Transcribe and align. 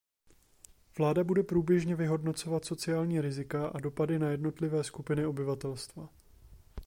Vláda 0.97 1.23
bude 1.23 1.43
průběžně 1.43 1.95
vyhodnocovat 1.95 2.65
sociální 2.65 3.21
rizika 3.21 3.67
a 3.67 3.79
dopady 3.79 4.19
na 4.19 4.29
jednotlivé 4.29 4.83
skupiny 4.83 5.25
obyvatelstva. 5.25 6.09